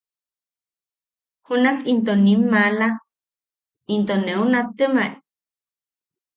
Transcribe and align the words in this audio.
Junak 1.45 1.77
into 1.91 2.13
nim 2.25 2.41
maala, 2.51 2.89
“¿into 3.93 4.15
neu 4.25 4.43
nattemae?” 4.51 5.09